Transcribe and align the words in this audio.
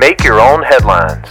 Make 0.00 0.24
your 0.24 0.40
own 0.40 0.62
headlines. 0.62 1.28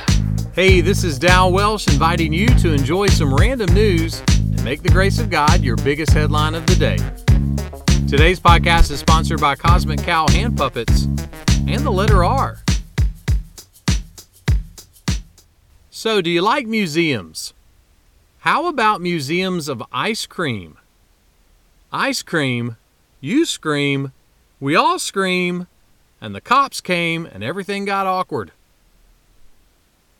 Hey, 0.53 0.79
this 0.79 1.03
is 1.03 1.17
Dal 1.17 1.51
Welsh 1.51 1.87
inviting 1.87 2.31
you 2.31 2.45
to 2.59 2.71
enjoy 2.71 3.07
some 3.07 3.33
random 3.33 3.73
news 3.73 4.19
and 4.19 4.63
make 4.63 4.83
the 4.83 4.89
grace 4.89 5.17
of 5.17 5.31
God 5.31 5.61
your 5.61 5.75
biggest 5.77 6.11
headline 6.11 6.53
of 6.53 6.67
the 6.67 6.75
day. 6.75 6.97
Today's 8.07 8.39
podcast 8.39 8.91
is 8.91 8.99
sponsored 8.99 9.41
by 9.41 9.55
Cosmic 9.55 10.03
Cow 10.03 10.27
Hand 10.29 10.55
Puppets 10.55 11.05
and 11.67 11.79
the 11.79 11.89
letter 11.89 12.23
R. 12.23 12.59
So, 15.89 16.21
do 16.21 16.29
you 16.29 16.43
like 16.43 16.67
museums? 16.67 17.55
How 18.41 18.67
about 18.67 19.01
museums 19.01 19.67
of 19.67 19.81
ice 19.91 20.27
cream? 20.27 20.77
Ice 21.91 22.21
cream, 22.21 22.77
you 23.19 23.47
scream, 23.47 24.11
we 24.59 24.75
all 24.75 24.99
scream, 24.99 25.65
and 26.21 26.35
the 26.35 26.41
cops 26.41 26.81
came 26.81 27.25
and 27.25 27.43
everything 27.43 27.83
got 27.83 28.05
awkward. 28.05 28.51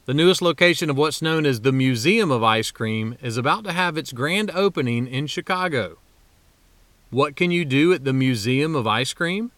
The 0.05 0.13
newest 0.13 0.41
location 0.41 0.89
of 0.89 0.97
what's 0.97 1.21
known 1.21 1.45
as 1.45 1.61
the 1.61 1.71
Museum 1.71 2.31
of 2.31 2.43
Ice 2.43 2.71
Cream 2.71 3.17
is 3.21 3.37
about 3.37 3.63
to 3.65 3.71
have 3.71 3.97
its 3.97 4.11
grand 4.11 4.49
opening 4.51 5.05
in 5.05 5.27
Chicago. 5.27 5.97
What 7.11 7.35
can 7.35 7.51
you 7.51 7.63
do 7.65 7.93
at 7.93 8.05
the 8.05 8.13
Museum 8.13 8.75
of 8.75 8.87
Ice 8.87 9.13
Cream? 9.13 9.51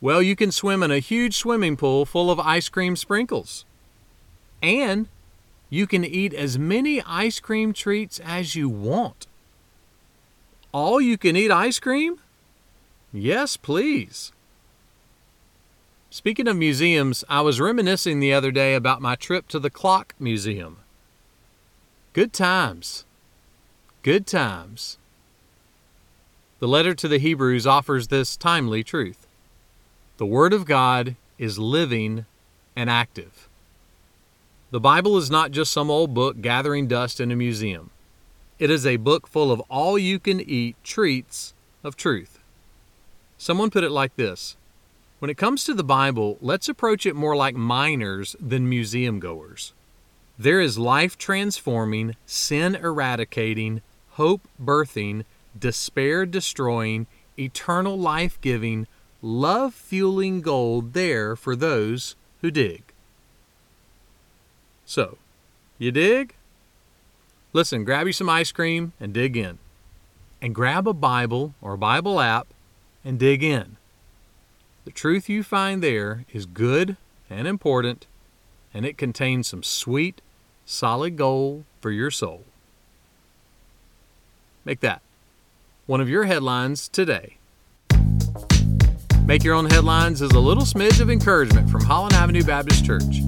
Well, 0.00 0.22
you 0.22 0.36
can 0.36 0.52
swim 0.52 0.82
in 0.82 0.90
a 0.90 0.98
huge 0.98 1.36
swimming 1.36 1.76
pool 1.76 2.04
full 2.04 2.30
of 2.30 2.38
ice 2.38 2.68
cream 2.68 2.94
sprinkles. 2.94 3.64
And 4.62 5.08
you 5.70 5.86
can 5.86 6.04
eat 6.04 6.34
as 6.34 6.58
many 6.58 7.00
ice 7.02 7.40
cream 7.40 7.72
treats 7.72 8.20
as 8.20 8.54
you 8.54 8.68
want. 8.68 9.26
All 10.72 11.00
you 11.00 11.16
can 11.16 11.36
eat 11.36 11.50
ice 11.50 11.80
cream? 11.80 12.20
Yes, 13.12 13.56
please. 13.56 14.32
Speaking 16.14 16.46
of 16.46 16.56
museums, 16.56 17.24
I 17.28 17.40
was 17.40 17.60
reminiscing 17.60 18.20
the 18.20 18.32
other 18.32 18.52
day 18.52 18.76
about 18.76 19.02
my 19.02 19.16
trip 19.16 19.48
to 19.48 19.58
the 19.58 19.68
Clock 19.68 20.14
Museum. 20.20 20.76
Good 22.12 22.32
times. 22.32 23.04
Good 24.04 24.24
times. 24.24 24.96
The 26.60 26.68
letter 26.68 26.94
to 26.94 27.08
the 27.08 27.18
Hebrews 27.18 27.66
offers 27.66 28.06
this 28.06 28.36
timely 28.36 28.84
truth 28.84 29.26
The 30.18 30.24
Word 30.24 30.52
of 30.52 30.66
God 30.66 31.16
is 31.36 31.58
living 31.58 32.26
and 32.76 32.88
active. 32.88 33.48
The 34.70 34.78
Bible 34.78 35.16
is 35.16 35.32
not 35.32 35.50
just 35.50 35.72
some 35.72 35.90
old 35.90 36.14
book 36.14 36.40
gathering 36.40 36.86
dust 36.86 37.18
in 37.18 37.32
a 37.32 37.36
museum. 37.36 37.90
It 38.60 38.70
is 38.70 38.86
a 38.86 38.98
book 38.98 39.26
full 39.26 39.50
of 39.50 39.58
all 39.62 39.98
you 39.98 40.20
can 40.20 40.40
eat 40.40 40.76
treats 40.84 41.54
of 41.82 41.96
truth. 41.96 42.38
Someone 43.36 43.68
put 43.68 43.82
it 43.82 43.90
like 43.90 44.14
this 44.14 44.56
When 45.24 45.30
it 45.30 45.38
comes 45.38 45.64
to 45.64 45.72
the 45.72 45.82
Bible, 45.82 46.36
let's 46.42 46.68
approach 46.68 47.06
it 47.06 47.16
more 47.16 47.34
like 47.34 47.54
miners 47.54 48.36
than 48.38 48.68
museum 48.68 49.20
goers. 49.20 49.72
There 50.38 50.60
is 50.60 50.76
life 50.76 51.16
transforming, 51.16 52.14
sin 52.26 52.74
eradicating, 52.74 53.80
hope 54.20 54.46
birthing, 54.62 55.24
despair 55.58 56.26
destroying, 56.26 57.06
eternal 57.38 57.98
life 57.98 58.38
giving, 58.42 58.86
love 59.22 59.72
fueling 59.72 60.42
gold 60.42 60.92
there 60.92 61.36
for 61.36 61.56
those 61.56 62.16
who 62.42 62.50
dig. 62.50 62.82
So, 64.84 65.16
you 65.78 65.90
dig? 65.90 66.34
Listen, 67.54 67.82
grab 67.84 68.06
you 68.06 68.12
some 68.12 68.28
ice 68.28 68.52
cream 68.52 68.92
and 69.00 69.14
dig 69.14 69.38
in. 69.38 69.56
And 70.42 70.54
grab 70.54 70.86
a 70.86 70.92
Bible 70.92 71.54
or 71.62 71.72
a 71.72 71.78
Bible 71.78 72.20
app 72.20 72.48
and 73.02 73.18
dig 73.18 73.42
in. 73.42 73.78
The 74.84 74.90
truth 74.90 75.30
you 75.30 75.42
find 75.42 75.82
there 75.82 76.26
is 76.30 76.44
good 76.44 76.98
and 77.30 77.48
important, 77.48 78.06
and 78.74 78.84
it 78.84 78.98
contains 78.98 79.48
some 79.48 79.62
sweet, 79.62 80.20
solid 80.66 81.16
gold 81.16 81.64
for 81.80 81.90
your 81.90 82.10
soul. 82.10 82.42
Make 84.62 84.80
that 84.80 85.00
one 85.86 86.02
of 86.02 86.10
your 86.10 86.24
headlines 86.24 86.86
today. 86.88 87.38
Make 89.24 89.42
Your 89.42 89.54
Own 89.54 89.70
Headlines 89.70 90.20
is 90.20 90.32
a 90.32 90.38
little 90.38 90.64
smidge 90.64 91.00
of 91.00 91.08
encouragement 91.08 91.70
from 91.70 91.82
Holland 91.82 92.14
Avenue 92.14 92.44
Baptist 92.44 92.84
Church. 92.84 93.22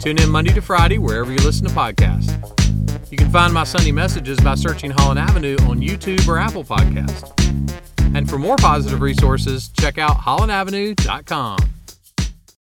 Tune 0.00 0.18
in 0.18 0.30
Monday 0.30 0.54
to 0.54 0.62
Friday 0.62 0.96
wherever 0.96 1.30
you 1.30 1.38
listen 1.38 1.66
to 1.66 1.74
podcasts. 1.74 2.30
You 3.10 3.18
can 3.18 3.30
find 3.30 3.52
my 3.52 3.64
Sunday 3.64 3.92
messages 3.92 4.40
by 4.40 4.54
searching 4.54 4.90
Holland 4.90 5.18
Avenue 5.18 5.56
on 5.68 5.80
YouTube 5.82 6.26
or 6.26 6.38
Apple 6.38 6.64
Podcast. 6.64 7.28
And 8.14 8.28
for 8.28 8.38
more 8.38 8.56
positive 8.56 9.00
resources, 9.00 9.70
check 9.78 9.98
out 9.98 10.18
hollandavenue.com. 10.18 11.71